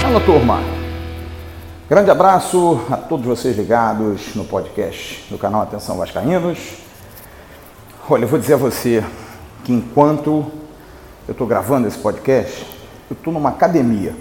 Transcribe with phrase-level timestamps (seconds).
[0.00, 0.60] Fala turma!
[1.86, 6.78] Grande abraço a todos vocês ligados no podcast do canal Atenção Vascaínos.
[8.08, 9.04] Olha, eu vou dizer a você
[9.62, 10.50] que enquanto
[11.28, 12.66] eu estou gravando esse podcast,
[13.10, 14.16] eu estou numa academia,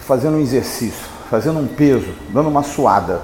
[0.00, 3.22] fazendo um exercício, fazendo um peso, dando uma suada,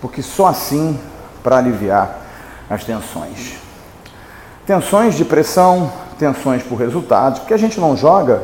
[0.00, 0.98] porque só assim
[1.42, 2.25] para aliviar
[2.68, 3.54] as tensões.
[4.66, 8.42] Tensões de pressão, tensões por resultados, porque a gente não joga,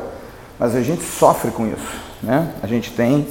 [0.59, 2.01] mas a gente sofre com isso.
[2.23, 2.52] Né?
[2.62, 3.27] A gente tem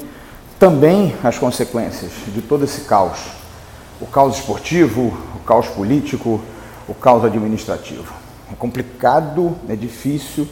[0.59, 3.19] também as consequências de todo esse caos.
[3.99, 6.41] O caos esportivo, o caos político,
[6.87, 8.13] o caos administrativo.
[8.51, 10.47] É complicado, é difícil,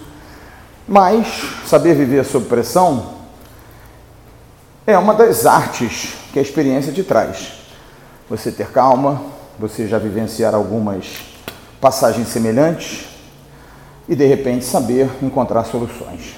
[0.88, 1.28] mas
[1.66, 3.20] saber viver sob pressão
[4.88, 7.54] é uma das artes que a experiência te traz.
[8.30, 9.22] Você ter calma,
[9.60, 11.20] você já vivenciar algumas
[11.82, 13.06] passagens semelhantes
[14.08, 16.36] e de repente saber encontrar soluções.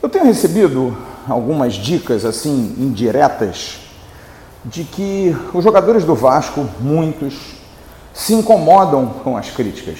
[0.00, 0.96] Eu tenho recebido
[1.28, 3.78] algumas dicas assim indiretas
[4.64, 7.56] de que os jogadores do Vasco, muitos,
[8.14, 9.98] se incomodam com as críticas,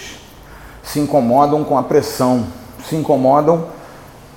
[0.82, 2.46] se incomodam com a pressão,
[2.88, 3.66] se incomodam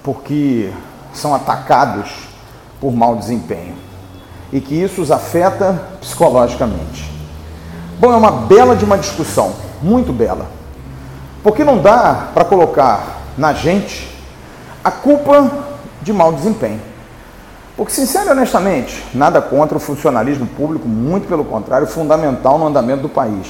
[0.03, 0.71] porque
[1.13, 2.27] são atacados
[2.81, 3.75] por mau desempenho
[4.51, 7.08] e que isso os afeta psicologicamente.
[7.99, 10.45] Bom, é uma bela de uma discussão, muito bela,
[11.43, 14.09] porque não dá para colocar na gente
[14.81, 15.51] a culpa
[16.01, 16.79] de mau desempenho.
[17.75, 23.01] Porque, sincero e honestamente, nada contra o funcionalismo público, muito pelo contrário, fundamental no andamento
[23.01, 23.47] do país.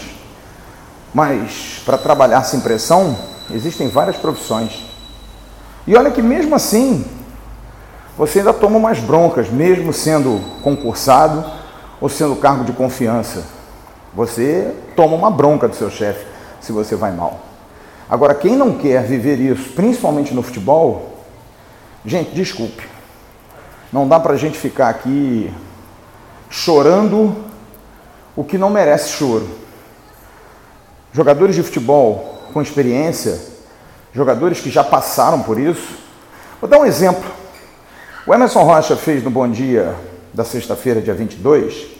[1.13, 3.15] Mas, para trabalhar sem pressão,
[3.51, 4.83] existem várias profissões.
[5.85, 7.05] E olha que, mesmo assim,
[8.17, 11.45] você ainda toma umas broncas, mesmo sendo concursado
[12.01, 13.58] ou sendo cargo de confiança.
[14.13, 16.25] Você toma uma bronca do seu chefe
[16.59, 17.39] se você vai mal.
[18.09, 21.19] Agora, quem não quer viver isso, principalmente no futebol,
[22.05, 22.87] gente, desculpe.
[23.93, 25.53] Não dá para gente ficar aqui
[26.49, 27.35] chorando
[28.35, 29.47] o que não merece choro.
[31.13, 33.39] Jogadores de futebol com experiência,
[34.13, 35.97] jogadores que já passaram por isso.
[36.59, 37.29] Vou dar um exemplo.
[38.25, 39.95] O Emerson Rocha fez no Bom Dia
[40.33, 41.98] da sexta-feira, dia 22,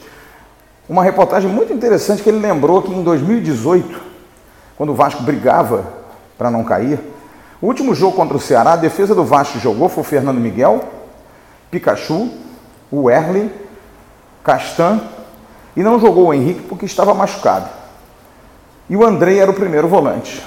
[0.89, 4.01] uma reportagem muito interessante que ele lembrou que em 2018,
[4.75, 5.85] quando o Vasco brigava
[6.35, 7.00] para não cair,
[7.61, 10.81] o último jogo contra o Ceará, a defesa do Vasco jogou foi o Fernando Miguel,
[11.69, 12.31] Pikachu,
[12.91, 13.51] o Erle,
[14.44, 15.00] Castan
[15.75, 17.69] e não jogou o Henrique porque estava machucado.
[18.89, 20.44] E o Andrei era o primeiro volante.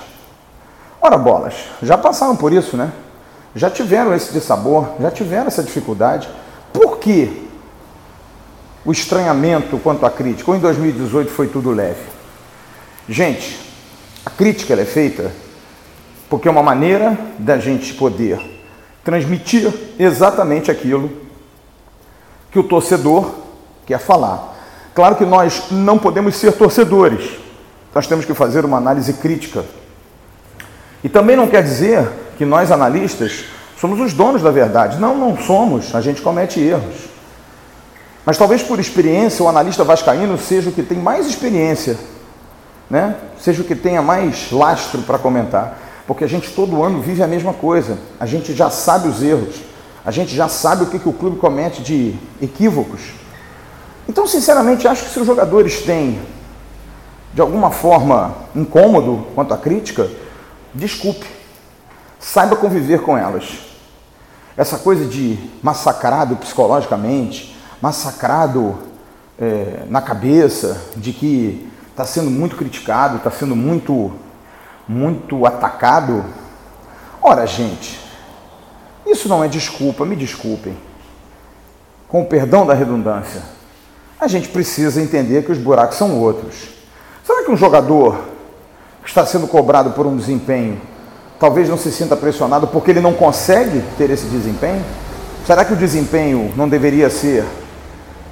[1.00, 2.90] Ora, bolas, já passaram por isso, né?
[3.54, 6.28] Já tiveram esse dissabor, já tiveram essa dificuldade.
[6.72, 7.48] Por que
[8.84, 10.50] o estranhamento quanto à crítica?
[10.50, 12.00] Ou em 2018 foi tudo leve?
[13.08, 13.58] Gente,
[14.24, 15.32] a crítica é feita
[16.28, 18.40] porque é uma maneira da gente poder
[19.04, 21.10] transmitir exatamente aquilo
[22.50, 23.34] que o torcedor
[23.84, 24.56] quer falar.
[24.94, 27.38] Claro que nós não podemos ser torcedores,
[27.94, 29.64] nós temos que fazer uma análise crítica.
[31.02, 33.44] E também não quer dizer que nós analistas
[33.78, 34.98] somos os donos da verdade.
[34.98, 37.11] Não, não somos, a gente comete erros.
[38.24, 41.98] Mas talvez por experiência o analista vascaíno seja o que tem mais experiência,
[42.88, 43.16] né?
[43.40, 45.78] seja o que tenha mais lastro para comentar.
[46.06, 47.98] Porque a gente todo ano vive a mesma coisa.
[48.18, 49.56] A gente já sabe os erros.
[50.04, 53.00] A gente já sabe o que, que o clube comete de equívocos.
[54.08, 56.20] Então, sinceramente, acho que se os jogadores têm,
[57.32, 60.10] de alguma forma, incômodo quanto à crítica,
[60.74, 61.26] desculpe.
[62.18, 63.60] Saiba conviver com elas.
[64.56, 67.51] Essa coisa de massacrado psicologicamente,
[67.82, 68.78] massacrado
[69.38, 74.12] é, na cabeça, de que está sendo muito criticado, está sendo muito
[74.88, 76.24] muito atacado.
[77.20, 78.00] Ora, gente,
[79.06, 80.76] isso não é desculpa, me desculpem.
[82.08, 83.42] Com o perdão da redundância,
[84.20, 86.68] a gente precisa entender que os buracos são outros.
[87.24, 88.18] Será que um jogador
[89.02, 90.80] que está sendo cobrado por um desempenho
[91.40, 94.84] talvez não se sinta pressionado porque ele não consegue ter esse desempenho?
[95.46, 97.44] Será que o desempenho não deveria ser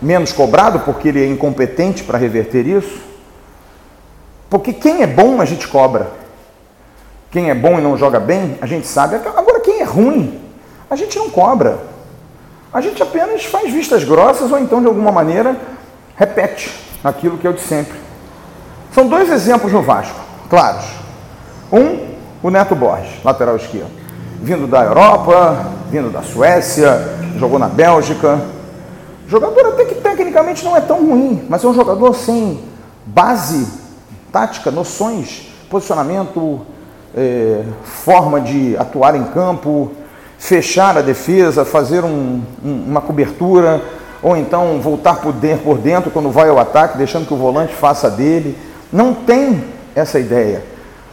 [0.00, 3.00] menos cobrado porque ele é incompetente para reverter isso?
[4.48, 6.10] Porque quem é bom a gente cobra.
[7.30, 9.14] Quem é bom e não joga bem, a gente sabe.
[9.14, 10.40] Agora, quem é ruim,
[10.90, 11.78] a gente não cobra.
[12.72, 15.56] A gente apenas faz vistas grossas ou então, de alguma maneira,
[16.16, 17.98] repete aquilo que é o de sempre.
[18.92, 20.18] São dois exemplos no Vasco,
[20.48, 20.84] claros.
[21.72, 22.10] Um,
[22.42, 23.90] o Neto Borges, lateral esquerdo.
[24.40, 28.40] Vindo da Europa, vindo da Suécia, jogou na Bélgica.
[29.30, 32.58] Jogador até que tecnicamente não é tão ruim, mas é um jogador sem
[33.06, 33.64] base
[34.32, 36.60] tática, noções, posicionamento,
[37.16, 39.92] é, forma de atuar em campo,
[40.36, 43.80] fechar a defesa, fazer um, um, uma cobertura,
[44.20, 47.72] ou então voltar por dentro, por dentro quando vai ao ataque, deixando que o volante
[47.72, 48.58] faça dele.
[48.92, 49.62] Não tem
[49.94, 50.64] essa ideia.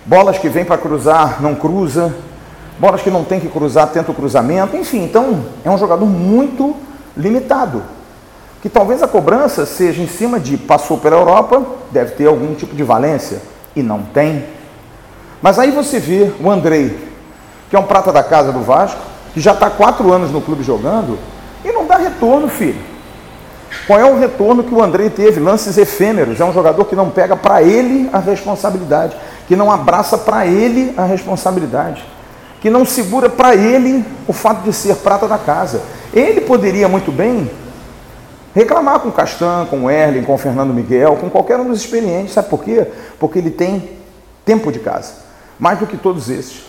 [0.07, 2.15] Bolas que vêm para cruzar, não cruza.
[2.79, 4.75] Bolas que não tem que cruzar, tenta o cruzamento.
[4.75, 6.75] Enfim, então é um jogador muito
[7.15, 7.96] limitado.
[8.62, 12.75] Que talvez a cobrança seja em cima de passou pela Europa, deve ter algum tipo
[12.75, 13.42] de valência.
[13.75, 14.45] E não tem.
[15.42, 16.98] Mas aí você vê o Andrei,
[17.69, 19.00] que é um prata da casa do Vasco,
[19.33, 21.18] que já está quatro anos no clube jogando,
[21.63, 22.81] e não dá retorno, filho.
[23.86, 25.39] Qual é o retorno que o Andrei teve?
[25.39, 26.39] Lances efêmeros.
[26.39, 29.15] É um jogador que não pega para ele a responsabilidade,
[29.48, 32.03] que não abraça para ele a responsabilidade,
[32.60, 35.81] que não segura para ele o fato de ser prata da casa.
[36.13, 37.50] Ele poderia muito bem
[38.57, 41.80] reclamar com o Castan, com o Erling, com o Fernando Miguel, com qualquer um dos
[41.80, 42.33] experientes.
[42.33, 42.88] Sabe por quê?
[43.19, 43.92] Porque ele tem
[44.44, 45.13] tempo de casa,
[45.59, 46.63] mais do que todos esses.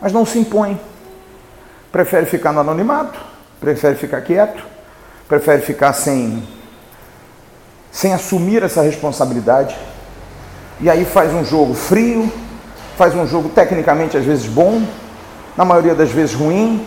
[0.00, 0.80] Mas não se impõe.
[1.90, 3.18] Prefere ficar no anonimato,
[3.58, 4.62] prefere ficar quieto,
[5.26, 6.46] prefere ficar sem,
[7.90, 9.76] sem assumir essa responsabilidade.
[10.80, 12.32] E aí faz um jogo frio,
[12.96, 14.80] faz um jogo tecnicamente às vezes bom,
[15.56, 16.86] na maioria das vezes ruim,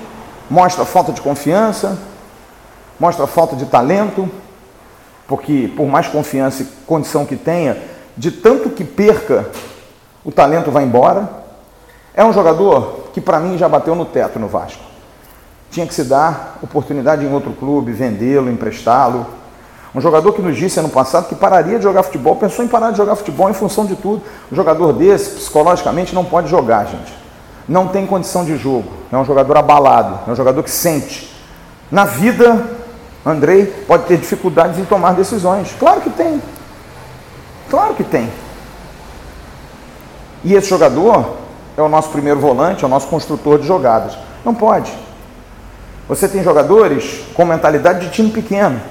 [0.50, 2.00] mostra falta de confiança,
[3.00, 4.30] mostra falta de talento,
[5.28, 7.78] porque por mais confiança e condição que tenha,
[8.18, 9.50] de tanto que perca,
[10.26, 11.30] o talento vai embora.
[12.14, 14.84] É um jogador que para mim já bateu no teto no Vasco.
[15.72, 19.26] Tinha que se dar oportunidade em outro clube, vendê-lo, emprestá-lo.
[19.94, 22.92] Um jogador que nos disse ano passado que pararia de jogar futebol, pensou em parar
[22.92, 24.22] de jogar futebol em função de tudo.
[24.52, 27.14] Um jogador desse, psicologicamente, não pode jogar, gente.
[27.68, 28.92] Não tem condição de jogo.
[29.12, 31.34] É um jogador abalado, é um jogador que sente.
[31.92, 32.79] Na vida,
[33.26, 35.76] Andrei pode ter dificuldades em tomar decisões.
[35.78, 36.42] Claro que tem.
[37.70, 38.30] Claro que tem.
[40.44, 41.36] E esse jogador
[41.78, 44.18] é o nosso primeiro volante, é o nosso construtor de jogadas.
[44.44, 44.92] Não pode.
[46.08, 48.82] Você tem jogadores com mentalidade de time pequeno.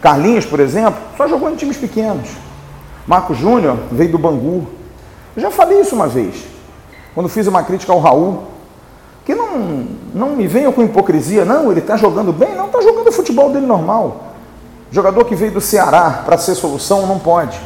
[0.00, 2.28] Carlinhos, por exemplo, só jogou em times pequenos.
[3.06, 4.66] Marco Júnior veio do Bangu.
[5.36, 6.44] Eu já falei isso uma vez,
[7.14, 8.55] quando fiz uma crítica ao Raul,
[9.26, 9.84] que não,
[10.14, 13.50] não me venham com hipocrisia, não, ele está jogando bem, não, está jogando o futebol
[13.50, 14.34] dele normal.
[14.88, 17.58] Jogador que veio do Ceará para ser solução não pode.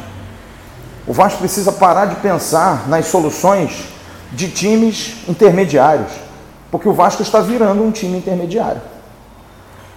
[1.05, 3.85] O Vasco precisa parar de pensar nas soluções
[4.31, 6.11] de times intermediários,
[6.71, 8.81] porque o Vasco está virando um time intermediário.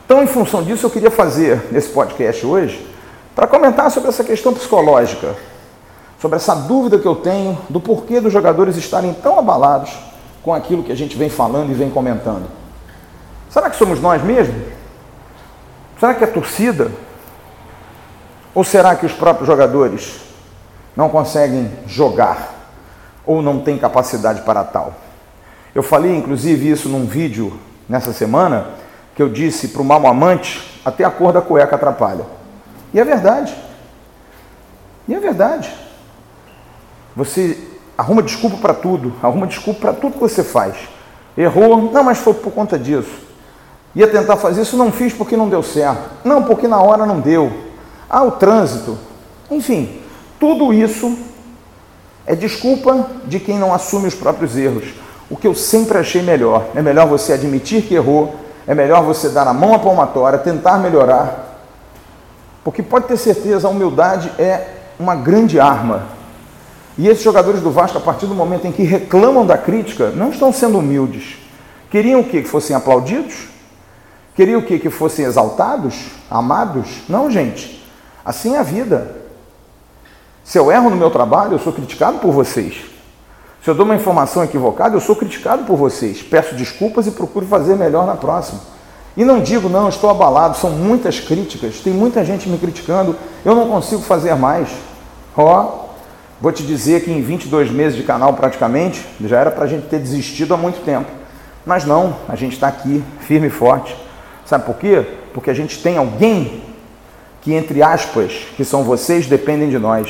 [0.05, 2.87] Então, em função disso, eu queria fazer esse podcast hoje
[3.35, 5.35] para comentar sobre essa questão psicológica,
[6.21, 10.14] sobre essa dúvida que eu tenho do porquê dos jogadores estarem tão abalados
[10.44, 12.46] com aquilo que a gente vem falando e vem comentando.
[13.49, 14.62] Será que somos nós mesmos?
[15.99, 16.93] Será que é torcida?
[18.55, 20.20] Ou será que os próprios jogadores
[20.94, 22.52] não conseguem jogar
[23.25, 24.93] ou não têm capacidade para tal?
[25.75, 27.58] Eu falei inclusive isso num vídeo
[27.88, 28.67] nessa semana
[29.17, 32.26] que eu disse para o mal amante, até a cor da cueca atrapalha.
[32.93, 33.56] E é verdade.
[35.08, 35.73] E é verdade.
[37.17, 40.75] Você arruma desculpa para tudo, arruma desculpa para tudo que você faz.
[41.37, 43.25] Errou, não, mas foi por conta disso.
[43.94, 46.11] Ia tentar fazer isso, não fiz porque não deu certo.
[46.25, 47.52] Não, porque na hora não deu.
[48.08, 48.99] Ah, o trânsito.
[49.50, 50.00] Enfim,
[50.38, 51.17] tudo isso
[52.26, 54.84] é desculpa de quem não assume os próprios erros.
[55.31, 56.67] O que eu sempre achei melhor.
[56.74, 58.34] É melhor você admitir que errou,
[58.67, 61.63] é melhor você dar a mão à palmatória, tentar melhorar.
[62.65, 66.05] Porque pode ter certeza, a humildade é uma grande arma.
[66.96, 70.31] E esses jogadores do Vasco, a partir do momento em que reclamam da crítica, não
[70.31, 71.36] estão sendo humildes.
[71.91, 72.43] Queriam o quê?
[72.43, 73.48] Que fossem aplaudidos?
[74.34, 74.79] Queriam o quê?
[74.79, 76.06] Que fossem exaltados?
[76.31, 77.03] Amados?
[77.08, 77.84] Não, gente.
[78.24, 79.17] Assim é a vida.
[80.44, 82.77] Se eu erro no meu trabalho, eu sou criticado por vocês.
[83.63, 86.22] Se eu dou uma informação equivocada, eu sou criticado por vocês.
[86.22, 88.60] Peço desculpas e procuro fazer melhor na próxima.
[89.17, 93.55] E não digo, não, estou abalado, são muitas críticas, tem muita gente me criticando, eu
[93.55, 94.69] não consigo fazer mais.
[95.36, 95.83] Ó, oh,
[96.41, 99.86] vou te dizer que em 22 meses de canal praticamente, já era para a gente
[99.86, 101.10] ter desistido há muito tempo.
[101.64, 103.96] Mas não, a gente está aqui, firme e forte.
[104.44, 105.06] Sabe por quê?
[105.32, 106.62] Porque a gente tem alguém
[107.41, 110.08] que, entre aspas, que são vocês, dependem de nós.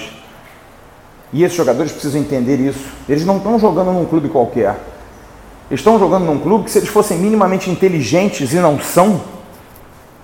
[1.33, 2.85] E esses jogadores precisam entender isso.
[3.09, 4.77] Eles não estão jogando num clube qualquer.
[5.71, 9.21] Eles estão jogando num clube que, se eles fossem minimamente inteligentes e não são,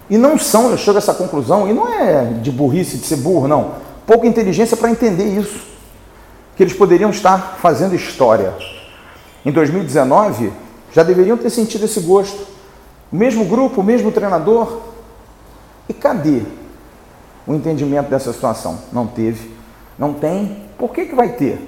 [0.08, 3.16] e não são, eu chego a essa conclusão, e não é de burrice, de ser
[3.16, 3.72] burro, não.
[4.06, 5.60] Pouca inteligência para entender isso.
[6.60, 8.52] Que eles poderiam estar fazendo história.
[9.46, 10.52] Em 2019,
[10.92, 12.46] já deveriam ter sentido esse gosto.
[13.10, 14.82] O mesmo grupo, o mesmo treinador.
[15.88, 16.42] E cadê
[17.46, 18.78] o entendimento dessa situação?
[18.92, 19.50] Não teve,
[19.98, 21.66] não tem Por que, que vai ter?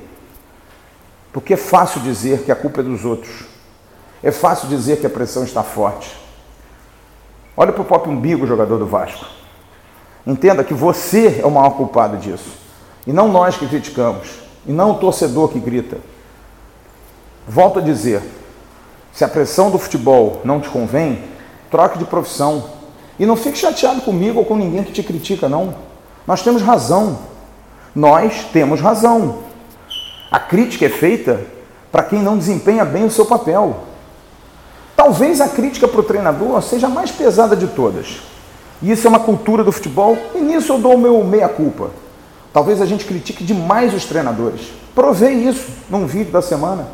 [1.33, 3.47] Porque é fácil dizer que a culpa é dos outros.
[4.23, 6.15] É fácil dizer que a pressão está forte.
[7.57, 9.25] Olha para o próprio umbigo, jogador do Vasco.
[10.27, 12.51] Entenda que você é o maior culpado disso.
[13.07, 14.52] E não nós que criticamos.
[14.67, 15.99] E não o torcedor que grita.
[17.47, 18.23] Volto a dizer:
[19.13, 21.23] se a pressão do futebol não te convém,
[21.71, 22.65] troque de profissão.
[23.19, 25.75] E não fique chateado comigo ou com ninguém que te critica, não.
[26.27, 27.19] Nós temos razão.
[27.95, 29.41] Nós temos razão.
[30.31, 31.45] A crítica é feita
[31.91, 33.81] para quem não desempenha bem o seu papel.
[34.97, 38.23] Talvez a crítica para o treinador seja a mais pesada de todas.
[38.81, 41.91] E isso é uma cultura do futebol, e nisso eu dou o meu meia-culpa.
[42.53, 44.61] Talvez a gente critique demais os treinadores.
[44.95, 46.87] Provei isso num vídeo da semana.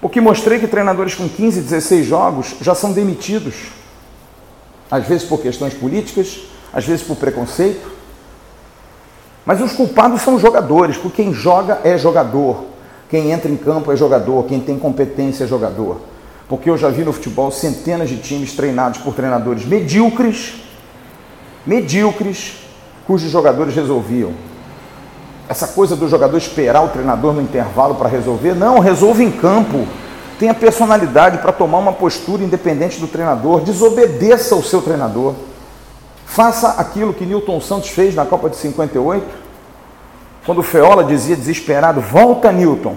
[0.00, 3.54] Porque mostrei que treinadores com 15, 16 jogos já são demitidos.
[4.90, 6.40] Às vezes por questões políticas,
[6.72, 7.88] às vezes por preconceito.
[9.46, 12.64] Mas os culpados são os jogadores, porque quem joga é jogador.
[13.08, 16.00] Quem entra em campo é jogador, quem tem competência é jogador.
[16.48, 20.62] Porque eu já vi no futebol centenas de times treinados por treinadores medíocres,
[21.66, 22.54] medíocres,
[23.10, 24.30] cujos jogadores resolviam.
[25.48, 29.84] Essa coisa do jogador esperar o treinador no intervalo para resolver, não, resolve em campo.
[30.38, 35.34] Tenha personalidade para tomar uma postura independente do treinador, desobedeça o seu treinador.
[36.24, 39.26] Faça aquilo que Newton Santos fez na Copa de 58,
[40.46, 42.94] quando o Feola dizia desesperado: Volta, Newton.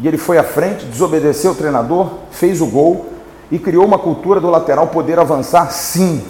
[0.00, 3.10] E ele foi à frente, desobedeceu o treinador, fez o gol
[3.48, 6.20] e criou uma cultura do lateral poder avançar, sim.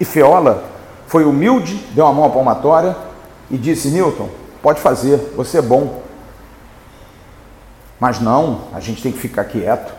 [0.00, 0.64] E Feola
[1.06, 2.96] foi humilde, deu uma mão à palmatória
[3.50, 4.28] e disse: Newton,
[4.62, 6.02] pode fazer, você é bom.
[7.98, 9.92] Mas não, a gente tem que ficar quieto.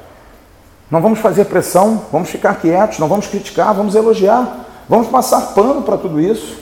[0.90, 5.82] Não vamos fazer pressão, vamos ficar quietos, não vamos criticar, vamos elogiar, vamos passar pano
[5.82, 6.58] para tudo isso.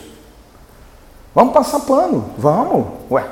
[1.33, 2.87] Vamos passar pano, vamos.
[3.11, 3.23] Ué,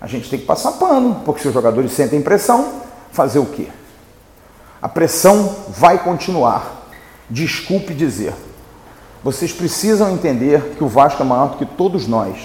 [0.00, 3.68] a gente tem que passar pano, porque se os jogadores sentem pressão, fazer o quê?
[4.82, 6.88] A pressão vai continuar.
[7.30, 8.34] Desculpe dizer.
[9.22, 12.36] Vocês precisam entender que o Vasco é maior do que todos nós.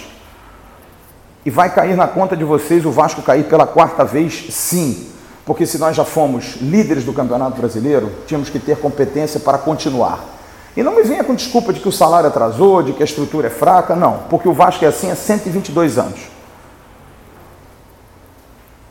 [1.45, 5.09] E vai cair na conta de vocês o Vasco cair pela quarta vez, sim.
[5.45, 10.23] Porque se nós já fomos líderes do Campeonato Brasileiro, tínhamos que ter competência para continuar.
[10.75, 13.47] E não me venha com desculpa de que o salário atrasou, de que a estrutura
[13.47, 14.19] é fraca, não.
[14.29, 16.19] Porque o Vasco é assim há 122 anos.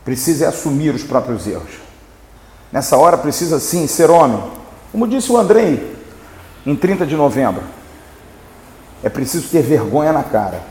[0.05, 1.81] Precisa assumir os próprios erros.
[2.71, 4.41] Nessa hora precisa sim ser homem.
[4.91, 6.02] Como disse o Andrei
[6.65, 7.63] em 30 de novembro.
[9.03, 10.61] É preciso ter vergonha na cara.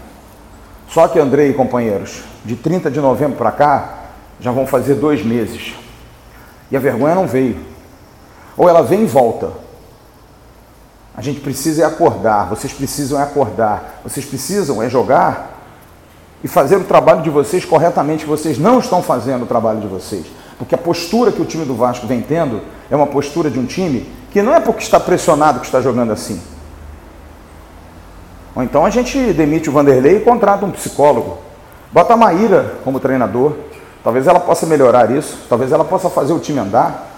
[0.89, 3.99] Só que Andrei e companheiros, de 30 de novembro para cá,
[4.41, 5.75] já vão fazer dois meses.
[6.71, 7.59] E a vergonha não veio.
[8.57, 9.51] Ou ela vem e volta.
[11.15, 15.61] A gente precisa é acordar, vocês precisam é acordar, vocês precisam é jogar
[16.43, 18.25] e fazer o trabalho de vocês corretamente.
[18.25, 20.27] Vocês não estão fazendo o trabalho de vocês.
[20.63, 23.67] Porque a postura que o time do Vasco vem tendo é uma postura de um
[23.67, 26.41] time que não é porque está pressionado que está jogando assim.
[28.55, 31.39] Ou então a gente demite o Vanderlei e contrata um psicólogo.
[31.91, 33.57] Bota a Maíra como treinador.
[34.05, 37.11] Talvez ela possa melhorar isso, talvez ela possa fazer o time andar.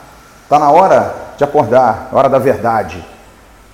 [0.45, 3.05] Está na hora de acordar, hora da verdade.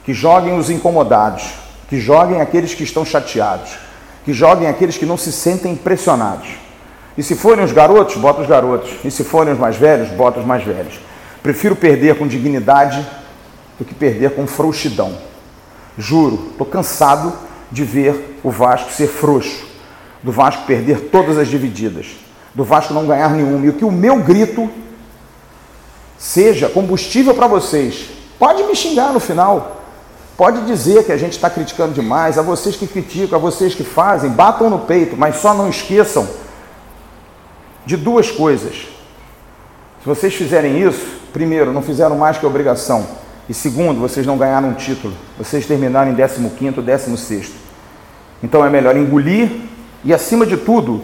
[0.04, 1.44] Que joguem os incomodados,
[1.88, 3.78] que joguem aqueles que estão chateados,
[4.24, 6.58] que joguem aqueles que não se sentem pressionados.
[7.16, 8.90] E se forem os garotos, bota os garotos.
[9.04, 11.00] E se forem os mais velhos, bota os mais velhos.
[11.42, 13.06] Prefiro perder com dignidade
[13.78, 15.16] do que perder com frouxidão.
[15.98, 17.32] Juro, estou cansado
[17.70, 19.66] de ver o Vasco ser frouxo,
[20.22, 22.06] do Vasco perder todas as divididas
[22.54, 23.64] do Vasco não ganhar nenhum.
[23.66, 24.68] E que o meu grito
[26.18, 28.08] seja combustível para vocês.
[28.38, 29.78] Pode me xingar no final.
[30.36, 33.84] Pode dizer que a gente está criticando demais, a vocês que criticam, a vocês que
[33.84, 36.26] fazem, batam no peito, mas só não esqueçam
[37.90, 38.86] de duas coisas.
[40.00, 43.04] Se vocês fizerem isso, primeiro, não fizeram mais que obrigação.
[43.48, 45.12] E segundo, vocês não ganharam um título.
[45.36, 47.50] Vocês terminaram em 15º, 16
[48.44, 49.50] Então é melhor engolir
[50.04, 51.02] e, acima de tudo,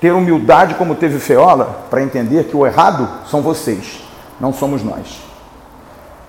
[0.00, 4.00] ter humildade como teve Feola para entender que o errado são vocês,
[4.38, 5.20] não somos nós.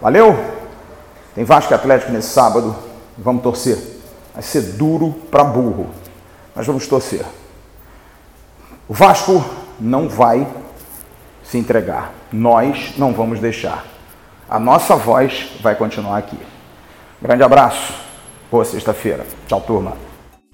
[0.02, 0.44] Valeu?
[1.36, 2.76] Tem Vasco Atlético nesse sábado.
[3.16, 3.78] Vamos torcer.
[4.34, 5.92] Vai ser duro para burro,
[6.56, 7.24] mas vamos torcer.
[8.92, 9.42] O Vasco
[9.80, 10.46] não vai
[11.46, 12.12] se entregar.
[12.30, 13.86] Nós não vamos deixar.
[14.50, 16.38] A nossa voz vai continuar aqui.
[17.22, 17.94] Grande abraço.
[18.52, 19.26] Boa sexta-feira.
[19.48, 20.11] Tchau, turma.